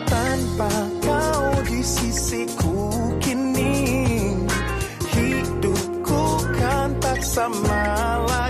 [0.08, 0.72] Tanpa
[1.04, 2.88] kau di sisiku
[3.20, 3.76] kini
[5.12, 6.24] Hidupku
[6.56, 7.84] kan tak sama
[8.24, 8.45] lagi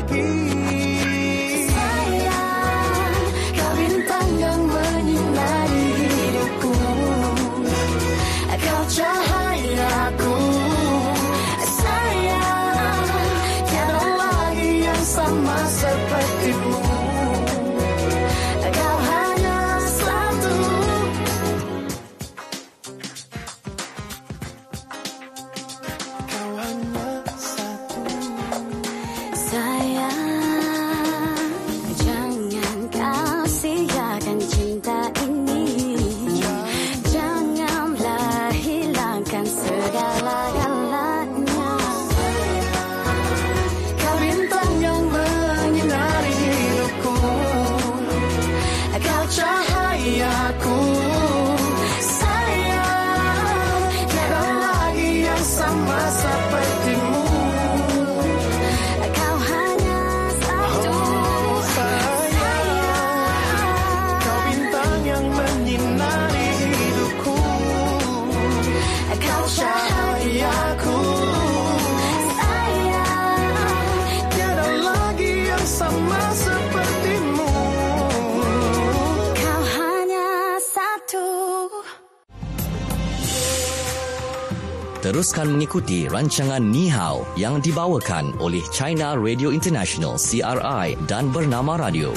[85.16, 92.12] Teruskan mengikuti rancangan Ni Hao yang dibawakan oleh China Radio International CRI dan Bernama Radio.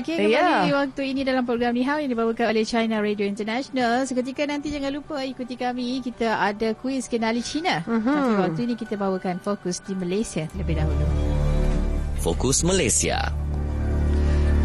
[0.00, 0.64] Okey, Ya.
[0.64, 4.08] kembali waktu ini dalam program Ni Hao yang dibawakan oleh China Radio International.
[4.08, 6.00] Seketika nanti jangan lupa ikuti kami.
[6.00, 7.84] Kita ada kuis kenali China.
[7.84, 8.00] Mhm.
[8.00, 11.29] Tapi waktu ini kita bawakan fokus di Malaysia terlebih dahulu.
[12.20, 13.32] Fokus Malaysia.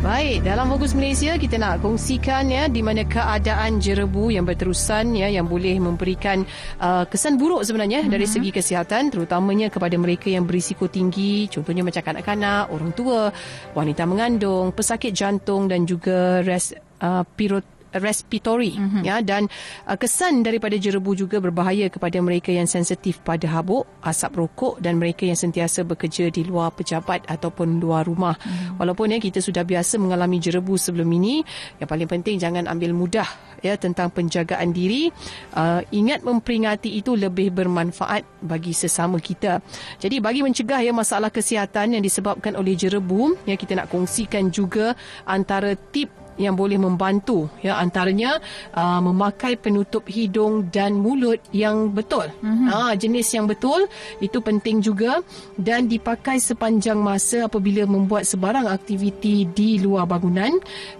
[0.04, 5.32] Baik, dalam fokus Malaysia kita nak kongsikan ya di mana keadaan jerebu yang berterusan ya
[5.32, 6.44] yang boleh memberikan
[6.84, 8.14] uh, kesan buruk sebenarnya mm-hmm.
[8.14, 13.32] dari segi kesihatan terutamanya kepada mereka yang berisiko tinggi contohnya macam kanak-kanak, orang tua,
[13.72, 19.04] wanita mengandung, pesakit jantung dan juga res, uh, pirot respiratory mm-hmm.
[19.04, 19.48] ya dan
[19.88, 25.00] uh, kesan daripada jerebu juga berbahaya kepada mereka yang sensitif pada habuk, asap rokok dan
[25.00, 28.36] mereka yang sentiasa bekerja di luar pejabat ataupun luar rumah.
[28.38, 28.78] Mm-hmm.
[28.82, 31.42] Walaupun ya kita sudah biasa mengalami jerebu sebelum ini,
[31.80, 33.28] yang paling penting jangan ambil mudah
[33.66, 35.10] ya tentang penjagaan diri.
[35.56, 39.64] Uh, ingat memperingati itu lebih bermanfaat bagi sesama kita.
[39.98, 44.94] Jadi bagi mencegah ya masalah kesihatan yang disebabkan oleh jerebu, ya kita nak kongsikan juga
[45.26, 48.40] antara tip yang boleh membantu ya antaranya
[48.76, 52.28] uh, memakai penutup hidung dan mulut yang betul.
[52.44, 52.68] Mm-hmm.
[52.72, 53.88] Ah jenis yang betul
[54.20, 55.24] itu penting juga
[55.56, 60.52] dan dipakai sepanjang masa apabila membuat sebarang aktiviti di luar bangunan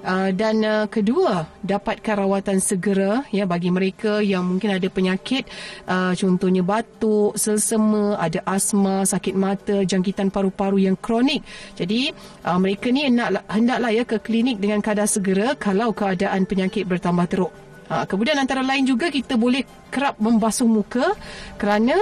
[0.06, 5.48] uh, dan uh, kedua dapatkan rawatan segera ya bagi mereka yang mungkin ada penyakit
[5.90, 11.44] uh, contohnya batuk, selsema, ada asma, sakit mata, jangkitan paru-paru yang kronik.
[11.76, 12.14] Jadi
[12.46, 15.25] uh, mereka ni hendaklah, hendaklah ya ke klinik dengan kadar segera
[15.58, 17.54] kalau keadaan penyakit bertambah teruk.
[17.86, 19.62] Ha, kemudian antara lain juga kita boleh
[19.94, 21.14] kerap membasuh muka
[21.62, 21.94] kerana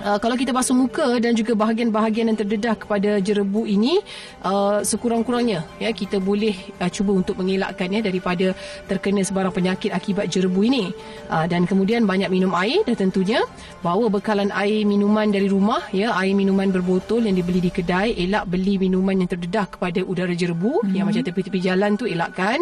[0.00, 4.00] Uh, kalau kita basuh muka dan juga bahagian-bahagian yang terdedah kepada jerebu ini
[4.40, 8.56] uh, sekurang-kurangnya ya kita boleh uh, cuba untuk mengelakkan ya daripada
[8.88, 10.88] terkena sebarang penyakit akibat jerebu ini
[11.28, 13.44] uh, dan kemudian banyak minum air dan tentunya
[13.84, 18.48] bawa bekalan air minuman dari rumah ya air minuman berbotol yang dibeli di kedai elak
[18.48, 20.96] beli minuman yang terdedah kepada udara jerebu mm-hmm.
[20.96, 22.56] yang macam tepi-tepi jalan tu elakkan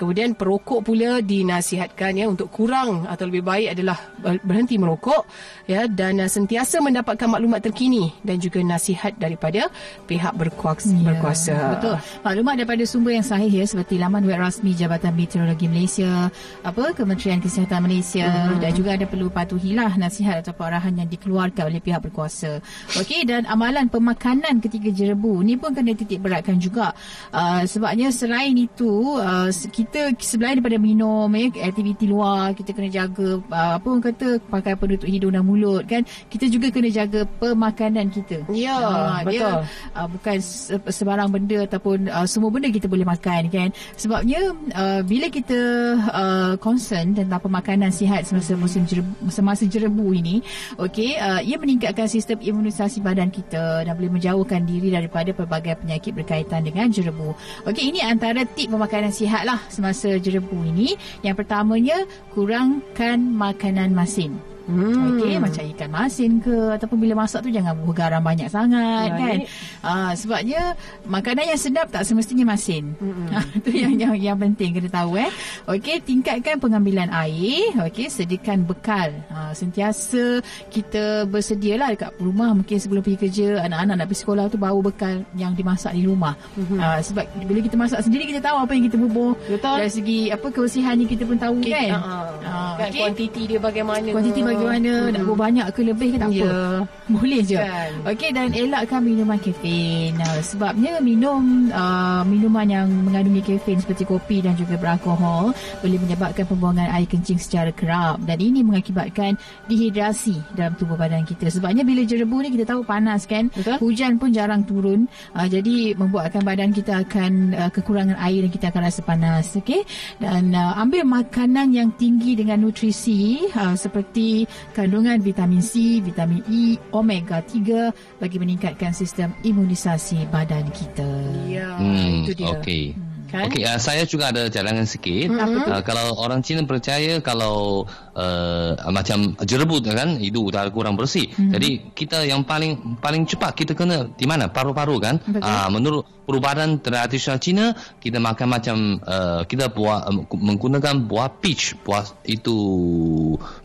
[0.00, 4.00] kemudian perokok pula dinasihatkan ya untuk kurang atau lebih baik adalah
[4.40, 5.28] berhenti merokok
[5.68, 9.70] ya dan uh, sentiasa mendapatkan maklumat terkini dan juga nasihat daripada
[10.06, 10.94] pihak berkuasa.
[10.94, 11.54] Ya, berkuasa.
[11.78, 11.96] Betul.
[12.22, 16.30] Maklumat daripada sumber yang sahih ya seperti laman web rasmi Jabatan Meteorologi Malaysia,
[16.62, 18.62] apa Kementerian Kesihatan Malaysia hmm.
[18.62, 22.60] dan juga ada perlu patuhilah nasihat atau arahan yang dikeluarkan oleh pihak berkuasa.
[23.00, 26.92] Okey dan amalan pemakanan ketika jerebu ni pun kena titik beratkan juga.
[27.32, 33.40] Uh, sebabnya selain itu uh, kita selain daripada minum ya, aktiviti luar kita kena jaga
[33.40, 37.20] uh, apa orang kata pakai penutup hidung dan mulut kan kita juga juga kena jaga
[37.40, 38.44] pemakanan kita.
[38.52, 39.40] Ya, Ah, betul.
[39.40, 39.64] Dia,
[39.96, 43.68] uh, bukan se- sebarang benda ataupun uh, semua benda kita boleh makan kan.
[43.96, 45.60] Sebabnya uh, bila kita
[45.96, 50.44] uh, concern tentang pemakanan sihat semasa musim jerebu, semasa jerebu ini,
[50.76, 56.12] okey, uh, ia meningkatkan sistem imunisasi badan kita dan boleh menjauhkan diri daripada pelbagai penyakit
[56.12, 57.32] berkaitan dengan jerebu.
[57.64, 60.92] Okey, ini antara tip pemakanan sihat lah semasa jerebu ini.
[61.24, 61.96] Yang pertamanya,
[62.36, 64.36] kurangkan makanan masin.
[64.68, 65.16] Hmm.
[65.16, 69.18] Okey, macam ikan masin ke ataupun bila masak tu jangan buah garam banyak sangat Baik.
[69.18, 69.38] kan.
[69.80, 72.92] Ah sebabnya makanan yang sedap tak semestinya masin.
[73.00, 73.32] Hmm.
[73.64, 75.32] tu yang yang yang penting kena tahu eh.
[75.64, 79.08] Okey, tingkatkan pengambilan air, okey, sediakan bekal.
[79.28, 84.60] Ah sentiasa kita bersedialah dekat rumah mungkin sebelum pergi kerja, anak-anak nak pergi sekolah tu
[84.60, 86.36] bawa bekal yang dimasak di rumah.
[86.52, 86.76] Hmm.
[86.76, 89.32] Ah sebab bila kita masak sendiri kita tahu apa yang kita bubuh.
[89.48, 89.80] Betul.
[89.80, 91.90] Dari segi apa kebersihannya kita pun tahu Kita, kan.
[91.96, 93.00] uh, Ah, kan okey.
[93.00, 94.08] kuantiti dia bagaimana.
[94.12, 95.14] Kuantiti bagaimana mm-hmm.
[95.14, 96.84] Nak buat banyak ke lebih ke tak apa Ya.
[97.08, 97.92] Boleh je Kan.
[98.04, 104.44] Okey dan elakkan minuman kafein uh, Sebabnya minum uh, Minuman yang mengandungi kafein Seperti kopi
[104.44, 109.36] dan juga beralkohol Boleh menyebabkan pembuangan air kencing secara kerap Dan ini mengakibatkan
[109.68, 113.76] Dehidrasi dalam tubuh badan kita Sebabnya bila jerebu ni kita tahu panas kan Betul.
[113.80, 118.66] Hujan pun jarang turun uh, Jadi membuatkan badan kita akan uh, Kekurangan air dan kita
[118.72, 119.84] akan rasa panas Okey
[120.20, 126.76] Dan uh, ambil makanan yang tinggi dengan nutrisi uh, Seperti kandungan vitamin C, vitamin E,
[126.90, 131.08] omega 3 Bagi meningkatkan sistem imunisasi badan kita
[131.48, 132.52] Ya, Hmm, itu dia.
[132.58, 132.92] okey.
[133.28, 133.52] Kan?
[133.52, 135.28] Okey, uh, saya juga ada jalangan sikit.
[135.28, 135.68] Mm-hmm.
[135.68, 137.84] Uh, kalau orang Cina percaya kalau
[138.16, 141.28] uh, macam jerebut kan, itu udara kurang bersih.
[141.28, 141.52] Mm-hmm.
[141.52, 144.48] Jadi kita yang paling paling cepat kita kena di mana?
[144.48, 145.20] Paru-paru kan?
[145.28, 151.76] Uh, menurut perubatan tradisional Cina, kita makan macam uh, kita buat uh, menggunakan buah peach,
[151.84, 152.56] buah itu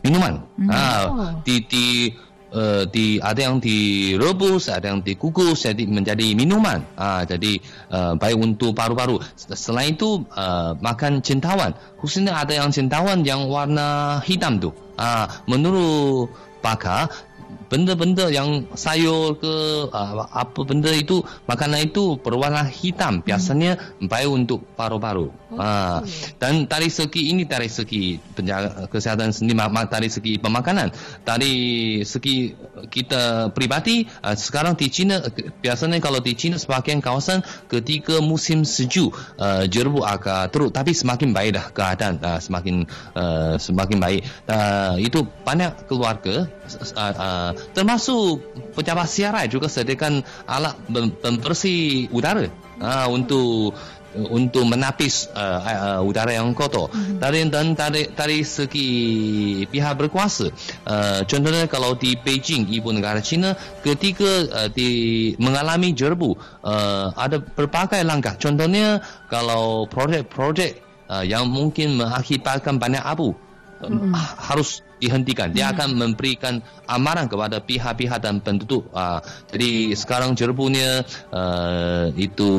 [0.04, 0.44] minuman.
[0.60, 0.70] Mm-hmm.
[0.70, 1.30] Ah, Oh.
[1.44, 1.86] di di
[2.54, 6.86] uh, di ada yang direbus, ada yang dikukus jadi menjadi minuman.
[6.94, 7.58] Ah jadi
[7.90, 9.18] uh, baik untuk paru-paru.
[9.36, 11.74] Selain itu uh, makan cendawan.
[11.98, 14.70] Khususnya ada yang cendawan yang warna hitam tu.
[14.94, 16.30] Ah menurut
[16.64, 17.12] pakar
[17.68, 19.54] benda-benda yang sayur ke
[19.90, 23.20] uh, apa benda itu makanan itu berwarna hitam.
[23.24, 25.32] Biasanya baik untuk paru-paru.
[25.54, 26.02] Ah
[26.38, 29.56] dan dari segi ini dari segi penjaga kesihatan sendiri
[29.88, 30.90] dari segi pemakanan.
[31.22, 31.54] Dari
[32.02, 32.52] segi
[32.90, 35.30] kita pribadi uh, sekarang di China uh,
[35.62, 41.30] biasanya kalau di China sebahagian kawasan ketika musim sejuk uh, jerebu agak teruk tapi semakin
[41.32, 44.20] baik dah keadaan uh, semakin uh, semakin baik.
[44.44, 46.46] Uh, itu banyak keluarga
[46.96, 48.42] uh, uh, termasuk
[48.74, 52.50] pejabat siaran juga sediakan alat pem- pembersih udara
[52.82, 53.72] uh, untuk
[54.14, 56.86] untuk menapis uh, uh, udara yang kotor.
[56.90, 57.18] Mm-hmm.
[57.18, 58.88] Dari dan dari dari segi
[59.66, 60.54] pihak berkuasa,
[60.86, 67.42] uh, contohnya kalau di Beijing ibu negara China, ketika uh, di mengalami jerebu, uh, ada
[67.42, 68.38] berbagai langkah.
[68.38, 70.78] Contohnya kalau projek-projek
[71.10, 73.34] uh, yang mungkin mengakibatkan banyak abu
[73.82, 74.14] mm-hmm.
[74.38, 75.52] harus dihentikan.
[75.52, 78.88] Dia akan memberikan amaran kepada pihak-pihak dan penduduk.
[78.96, 79.20] Uh,
[79.52, 82.50] jadi sekarang jerebunya uh, itu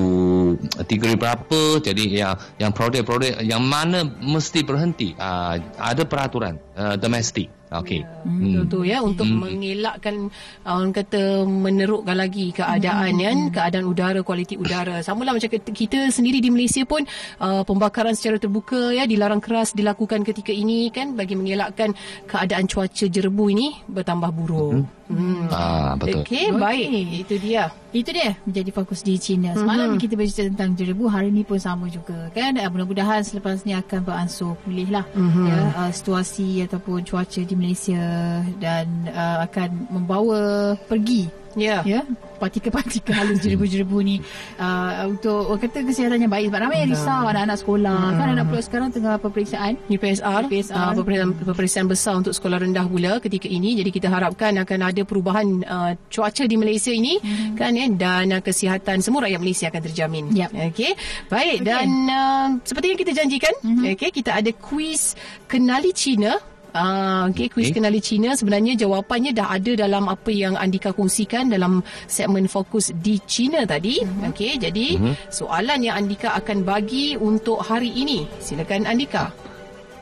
[0.86, 1.82] degree berapa.
[1.82, 5.18] Jadi yang yang projek-projek yang mana mesti berhenti.
[5.18, 7.50] Uh, ada peraturan uh, domestik.
[7.82, 8.02] Okey.
[8.24, 8.64] Hmm.
[8.64, 9.44] Betul ya untuk Hmm.
[9.44, 10.32] mengelakkan
[10.64, 16.40] orang kata menerukkan lagi keadaan kan keadaan udara kualiti udara samalah macam kita, kita sendiri
[16.40, 17.04] di Malaysia pun
[17.42, 21.92] uh, pembakaran secara terbuka ya dilarang keras dilakukan ketika ini kan bagi mengelakkan
[22.26, 24.74] keadaan cuaca jerebu ini bertambah buruk.
[24.82, 25.05] Hmm.
[25.54, 26.26] Ah betul.
[26.26, 26.58] Okey Okey.
[26.58, 26.88] baik
[27.26, 27.70] itu dia.
[27.96, 29.54] Itu dia menjadi fokus di China.
[29.56, 30.02] Semalam mm-hmm.
[30.04, 32.58] kita bercerita tentang jerebu, hari ni pun sama juga kan.
[32.58, 35.46] Uh, mudah-mudahan selepas ni akan beransur pulih lah mm-hmm.
[35.48, 41.80] ya, uh, situasi ataupun cuaca di Malaysia dan uh, akan membawa pergi Ya.
[41.88, 42.04] ya
[42.36, 44.20] partikel-partikel halus jerebu-jerebu ni
[44.60, 48.18] uh, untuk orang kata kesihatan yang baik sebab ramai yang risau anak-anak sekolah Hmm.
[48.20, 50.76] kan anak pula sekarang tengah peperiksaan UPSR, UPSR.
[50.76, 53.80] Uh, peperiksaan, peperiksaan besar untuk sekolah rendah pula ketika ini.
[53.80, 57.56] Jadi kita harapkan akan ada perubahan uh, cuaca di Malaysia ini hmm.
[57.56, 60.26] kan ya dan uh, kesihatan semua rakyat Malaysia akan terjamin.
[60.36, 60.52] Yap.
[60.52, 60.92] Okey.
[61.32, 61.66] Baik okay.
[61.66, 63.84] dan uh, seperti yang kita janjikan, hmm.
[63.96, 65.16] okey kita ada kuis
[65.48, 66.36] kenali Cina
[66.76, 67.80] Ah, okay, kuis Okey.
[67.80, 73.16] kenali Cina sebenarnya jawapannya dah ada dalam apa yang Andika kongsikan dalam segmen fokus di
[73.24, 74.04] Cina tadi.
[74.04, 74.28] Mm-hmm.
[74.36, 75.32] Okey, jadi mm-hmm.
[75.32, 78.28] soalan yang Andika akan bagi untuk hari ini.
[78.44, 79.32] Silakan Andika.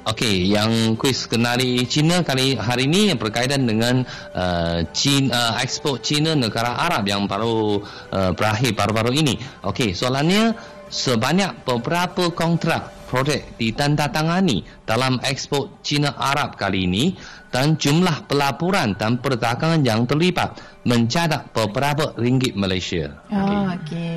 [0.09, 4.01] Okey, yang kuis kenali China kali hari ini yang berkaitan dengan
[4.33, 9.37] uh, China, uh, ekspor China negara Arab yang baru uh, berakhir baru-baru ini.
[9.61, 10.57] Okey, soalannya
[10.89, 17.13] sebanyak beberapa kontrak projek ditandatangani dalam Expo China Arab kali ini
[17.53, 20.57] dan jumlah pelaburan dan perdagangan yang terlibat
[20.89, 23.21] mencatat beberapa ringgit Malaysia.
[23.29, 24.01] Oh, okey.
[24.01, 24.12] Uh,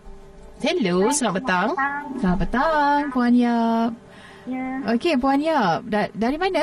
[0.63, 1.69] Hello, selamat petang.
[2.23, 3.91] Selamat petang, Puan Yap.
[4.47, 5.83] Ya, Okey, Puan Yap.
[5.89, 6.63] Da- dari mana?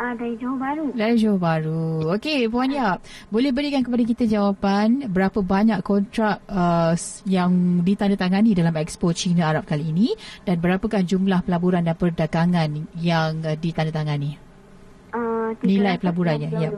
[0.00, 0.84] ah, dari Johor Baru.
[0.96, 2.08] Dari Johor Baru.
[2.16, 3.04] Okey, Puan Yap.
[3.28, 6.96] Boleh berikan kepada kita jawapan berapa banyak kontrak uh,
[7.28, 13.44] yang ditandatangani dalam Expo China Arab kali ini dan berapakah jumlah pelaburan dan perdagangan yang
[13.44, 14.49] uh, ditandatangani?
[15.10, 16.70] Uh, Nilai pelaburannya, ya.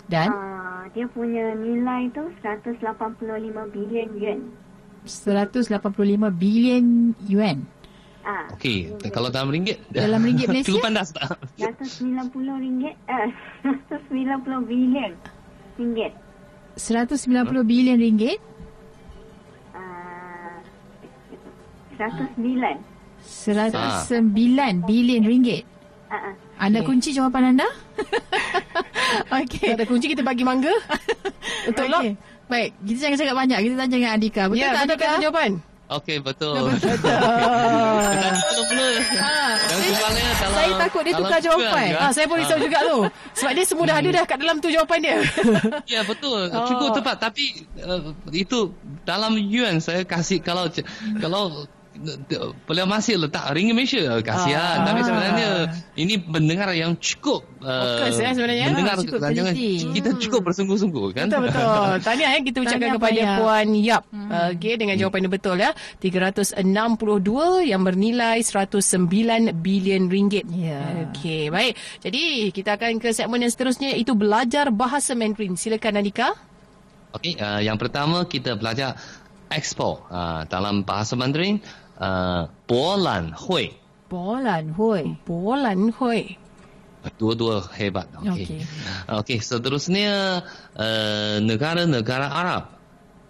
[0.06, 4.38] dan Ah, dia punya nilai tu 185 bilion yuan.
[5.02, 7.66] 185 bilion yuan.
[8.22, 9.82] Ah, Okey, kalau dalam ringgit.
[9.90, 10.70] Dalam ringgit Malaysia?
[10.70, 11.34] Cukup pandas tak?
[11.58, 12.30] 190
[12.62, 13.28] ringgit, eh,
[13.66, 15.10] 190 bilion
[15.74, 16.12] ringgit.
[16.78, 18.38] 190 bilion ringgit.
[19.74, 20.62] Ah,
[21.98, 22.91] 109.
[23.22, 24.28] 109
[24.82, 25.62] bilion ringgit.
[26.12, 26.34] Ah.
[26.60, 27.68] Anda kunci jawapan anda?
[29.40, 29.72] Okey.
[29.72, 30.70] Tak ada kunci kita bagi mangga.
[31.70, 32.02] Untuk lock.
[32.04, 32.12] Okey.
[32.46, 33.58] Baik, kita jangan cakap banyak.
[33.64, 34.42] Kita tanya dengan Andika.
[34.46, 35.06] Betul Ya, tak betul Andika?
[35.08, 35.50] kan jawapan?
[35.92, 36.56] Okey, betul.
[36.72, 36.88] Betul.
[38.32, 38.96] Belum-belum.
[39.60, 40.56] Dan soalannya dalam...
[40.56, 41.86] saya takut dia tukar jawapan.
[41.92, 42.00] kan?
[42.00, 42.98] Ah, saya pun risau juga tu.
[43.36, 45.16] Sebab dia semua dah ada dah kat dalam tu jawapan dia.
[45.92, 46.64] Ya betul Oh.
[46.64, 47.44] cukup tepat tapi
[47.78, 48.72] uh, itu
[49.04, 50.64] dalam yuan saya kasih kalau
[51.20, 51.68] kalau
[52.64, 54.84] beliau masih letak ringgit Malaysia kasihan Ah.
[54.84, 55.48] tapi sebenarnya
[55.94, 58.66] ini pendengar yang cukup uh, Fokus, eh, sebenarnya.
[58.68, 59.72] mendengar Cukup teliti.
[59.94, 61.88] kita cukup bersungguh-sungguh kan Betul betul.
[62.06, 63.38] Tahniah ya kita ucapkan Tahniah, kepada Puan Yap.
[63.38, 64.02] Puan Yap.
[64.10, 64.30] Hmm.
[64.52, 65.70] Okey dengan jawapan yang betul ya.
[65.98, 66.58] 362
[67.68, 69.08] yang bernilai 109
[69.56, 70.44] bilion ringgit.
[70.48, 71.08] Ya.
[71.10, 71.72] Okey, baik.
[72.00, 75.54] Jadi kita akan ke segmen yang seterusnya iaitu belajar bahasa Mandarin.
[75.54, 76.32] Silakan Anika.
[77.12, 78.96] Okey, uh, yang pertama kita belajar
[79.48, 81.60] expo uh, dalam bahasa Mandarin
[82.01, 83.73] uh, bolan hui
[84.07, 85.19] Bolan hui.
[85.27, 86.39] Bolan Hui.
[87.19, 88.07] dua-dua hebat.
[88.19, 88.31] Okey.
[88.31, 88.59] Okey.
[89.07, 90.43] Okey, seterusnya
[90.75, 92.63] uh, negara-negara Arab.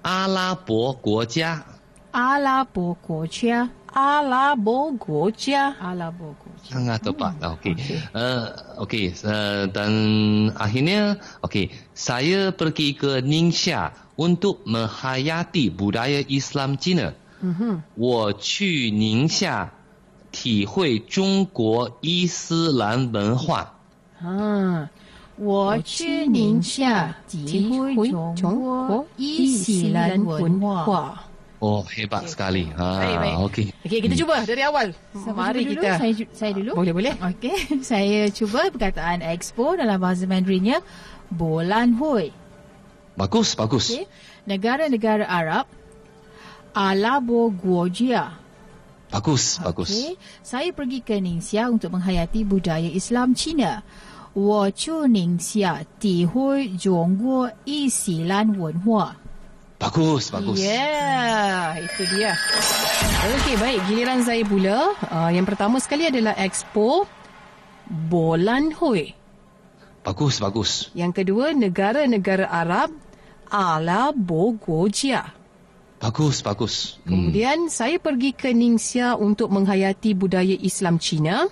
[0.07, 1.65] 阿拉伯国家
[2.11, 3.69] 阿拉伯国家。
[3.91, 5.73] 阿拉伯国家。
[5.81, 6.77] 阿拉伯国家。
[6.77, 7.33] sangat tepat.
[7.41, 7.75] Okey.
[8.13, 8.53] Uh,
[8.85, 9.91] Okey, uh, dan
[10.55, 17.17] akhirnya okey, saya pergi ke Ningxia untuk menghayati budaya Islam Cina.
[17.41, 19.71] 嗯哼，我去宁夏
[20.31, 23.73] 体会中国伊斯兰文化。
[24.21, 24.89] 啊，
[25.37, 27.95] 我去宁夏体会
[28.35, 31.23] 中国伊斯兰文化。
[31.59, 32.69] Oh, hebat sekali.
[32.69, 33.33] Baik, baik.
[33.33, 33.65] Ha, okey.
[33.81, 34.93] Okey, kita cuba dari awal.
[35.09, 35.81] Siapa Mari cuba dulu?
[35.81, 35.89] kita.
[35.97, 36.71] Saya, ju- saya dulu.
[36.77, 37.13] Boleh, boleh.
[37.17, 40.85] Okey, saya cuba perkataan expo dalam bahasa Mandarinnya
[41.33, 42.29] Bolan Hui.
[43.17, 43.89] Bagus, bagus.
[43.89, 44.05] Okey.
[44.45, 45.65] Negara-negara Arab
[46.73, 48.37] Alabo Guojia.
[49.07, 49.89] Bagus, bagus.
[49.91, 50.19] Okey.
[50.43, 53.81] Saya pergi ke Ningxia untuk menghayati budaya Islam Cina.
[54.37, 59.15] 我去宁夏体会中国伊斯兰文化。
[59.81, 60.61] Bagus, bagus.
[60.61, 62.37] Yeah, itu dia.
[63.33, 63.81] Okey, baik.
[63.89, 64.93] Giliran saya pula.
[65.09, 67.09] Uh, yang pertama sekali adalah Expo
[67.89, 69.09] Bolan Hui.
[70.05, 70.93] Bagus, bagus.
[70.93, 72.93] Yang kedua, negara-negara Arab
[73.49, 75.33] ala Bogojia.
[76.02, 76.98] Bagus, bagus.
[77.06, 77.30] Hmm.
[77.30, 77.72] Kemudian hmm.
[77.72, 81.46] saya pergi ke Ningxia untuk menghayati budaya Islam Cina.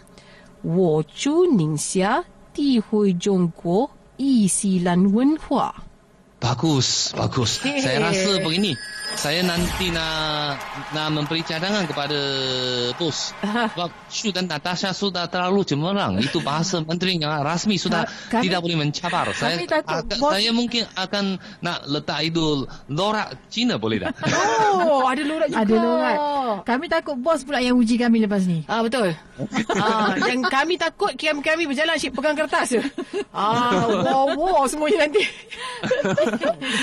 [0.66, 5.70] Wo Chu Ningxia Ti Hui Zhong Guo Yi xi Lan Wen Hua.
[6.40, 7.62] Bagus, bagus.
[7.62, 7.78] Okay.
[7.78, 8.74] Saya rasa begini.
[9.12, 10.56] Saya nanti nak
[10.90, 12.16] nak memberi cadangan kepada
[12.94, 13.34] bos.
[13.74, 16.16] Sebab Shu dan Natasha sudah terlalu cemerlang.
[16.16, 19.28] Itu bahasa Mandarin yang rasmi sudah Kami- tidak boleh mencabar.
[19.32, 21.24] Saya takut agak- bos- saya mungkin akan
[21.58, 24.14] nak letak itu lorak Cina boleh tak?
[24.70, 25.60] Oh, ada lorat juga.
[25.60, 26.18] Ada lorat.
[26.62, 28.62] Kami takut bos pula yang uji kami lepas ni.
[28.66, 29.12] Ah betul.
[29.72, 32.80] ah yang kami takut kiam kami berjalan asyik pegang kertas je.
[33.30, 35.22] Ah wow wow semuanya nanti.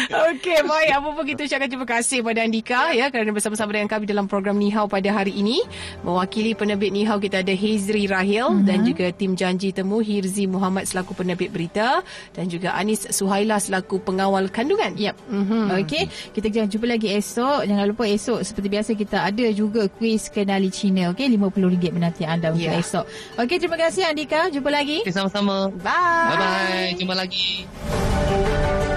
[0.09, 3.85] Okey baik apa pun kita ucapkan terima kasih kasih kepada Andika ya kerana bersama-sama dengan
[3.85, 5.61] kami dalam program Nihau pada hari ini.
[6.01, 8.53] Mewakili penerbit Nihau kita ada Hezri Rahil Mhm.
[8.57, 8.65] mm-hmm.
[8.65, 12.01] dan juga tim janji temu Hirzi Muhammad selaku penerbit berita
[12.33, 14.97] dan juga Anis Suhaila selaku pengawal kandungan.
[14.97, 15.15] Yep.
[15.29, 15.61] Mhm.
[15.77, 16.03] Okey,
[16.33, 17.69] kita jangan jumpa lagi esok.
[17.69, 21.13] Jangan lupa esok seperti biasa kita ada juga kuis kenali Cina.
[21.13, 22.81] Okey, RM50 menanti anda untuk Ya.
[22.81, 23.05] esok.
[23.37, 24.49] Okey, terima kasih Andika.
[24.49, 25.05] Jumpa lagi.
[25.05, 25.69] Okay, sama-sama.
[25.77, 26.33] Bye.
[26.33, 26.97] Bye-bye.
[26.97, 28.96] Jumpa lagi.